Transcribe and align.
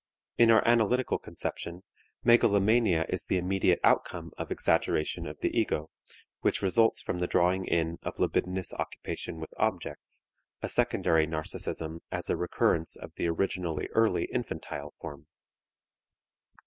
In 0.39 0.49
our 0.49 0.67
analytical 0.67 1.19
conception 1.19 1.83
megalomania 2.23 3.05
is 3.07 3.25
the 3.25 3.37
immediate 3.37 3.79
outcome 3.83 4.31
of 4.35 4.49
exaggeration 4.51 5.27
of 5.27 5.39
the 5.41 5.55
ego, 5.55 5.91
which 6.39 6.63
results 6.63 7.03
from 7.03 7.19
the 7.19 7.27
drawing 7.27 7.65
in 7.67 7.99
of 8.01 8.17
libidinous 8.17 8.73
occupation 8.73 9.39
with 9.39 9.53
objects, 9.59 10.23
a 10.59 10.69
secondary 10.69 11.27
narcism 11.27 11.99
as 12.11 12.31
a 12.31 12.35
recurrence 12.35 12.95
of 12.95 13.13
the 13.13 13.27
originally 13.27 13.89
early 13.93 14.25
infantile 14.33 14.95
form. 14.99 15.27